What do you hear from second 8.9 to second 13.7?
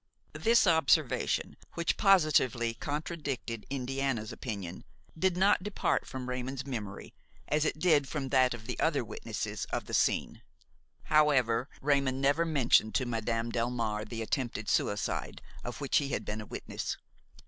witnesses of the scene However Raymon never mentioned to Madame